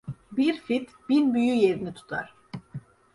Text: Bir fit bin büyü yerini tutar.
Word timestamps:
Bir 0.31 0.53
fit 0.57 0.89
bin 1.09 1.33
büyü 1.33 1.53
yerini 1.53 1.93
tutar. 1.93 2.35